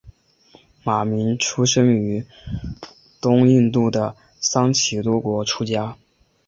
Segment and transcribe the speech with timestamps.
[0.83, 2.25] 马鸣生于
[3.21, 5.95] 东印度的桑岐多国出家。